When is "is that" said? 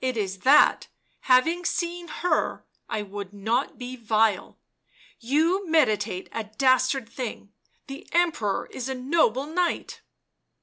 0.16-0.88